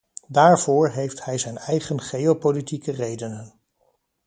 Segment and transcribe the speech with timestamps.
[0.27, 3.53] Daarvoor heeft hij zijn eigen geopolitieke redenen.